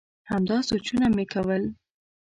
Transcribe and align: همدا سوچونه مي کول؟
همدا 0.31 0.57
سوچونه 0.69 1.07
مي 1.15 1.25
کول؟ 1.33 1.61